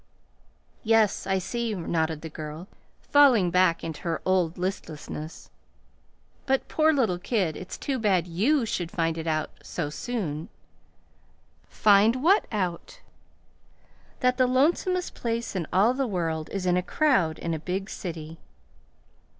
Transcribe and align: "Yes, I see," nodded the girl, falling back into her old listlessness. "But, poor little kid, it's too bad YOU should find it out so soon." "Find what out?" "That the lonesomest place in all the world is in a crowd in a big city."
"Yes, 0.83 1.27
I 1.27 1.37
see," 1.37 1.75
nodded 1.75 2.21
the 2.23 2.27
girl, 2.29 2.67
falling 3.03 3.51
back 3.51 3.83
into 3.83 4.01
her 4.01 4.19
old 4.25 4.57
listlessness. 4.57 5.51
"But, 6.47 6.67
poor 6.67 6.91
little 6.91 7.19
kid, 7.19 7.55
it's 7.55 7.77
too 7.77 7.99
bad 7.99 8.25
YOU 8.25 8.65
should 8.65 8.89
find 8.89 9.15
it 9.15 9.27
out 9.27 9.51
so 9.61 9.91
soon." 9.91 10.49
"Find 11.69 12.23
what 12.23 12.47
out?" 12.51 13.01
"That 14.21 14.37
the 14.37 14.47
lonesomest 14.47 15.13
place 15.13 15.55
in 15.55 15.67
all 15.71 15.93
the 15.93 16.07
world 16.07 16.49
is 16.49 16.65
in 16.65 16.77
a 16.77 16.81
crowd 16.81 17.37
in 17.37 17.53
a 17.53 17.59
big 17.59 17.87
city." 17.87 18.39